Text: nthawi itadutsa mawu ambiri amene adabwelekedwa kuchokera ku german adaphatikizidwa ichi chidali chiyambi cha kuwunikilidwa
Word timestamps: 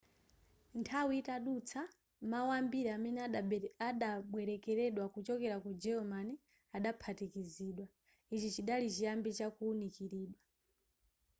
nthawi 0.79 1.13
itadutsa 1.21 1.81
mawu 2.31 2.49
ambiri 2.59 2.89
amene 2.97 3.19
adabwelekedwa 3.93 5.05
kuchokera 5.13 5.55
ku 5.63 5.69
german 5.83 6.27
adaphatikizidwa 6.77 7.87
ichi 8.35 8.49
chidali 8.55 8.87
chiyambi 8.95 9.29
cha 9.37 9.47
kuwunikilidwa 9.55 10.41